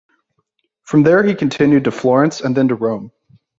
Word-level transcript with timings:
From 0.81 1.03
there 1.03 1.21
he 1.21 1.35
continued 1.35 1.83
to 1.83 1.91
Florence 1.91 2.41
and 2.41 2.57
then 2.57 2.69
to 2.69 2.73
Rome. 2.75 3.11